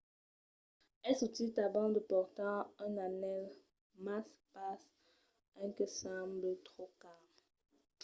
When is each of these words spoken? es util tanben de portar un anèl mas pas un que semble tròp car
es 1.11 1.17
util 1.27 1.49
tanben 1.57 1.89
de 1.95 2.01
portar 2.11 2.59
un 2.87 2.93
anèl 3.09 3.43
mas 4.05 4.27
pas 4.53 4.81
un 5.63 5.69
que 5.77 5.85
semble 6.01 6.49
tròp 6.67 6.91
car 7.03 7.21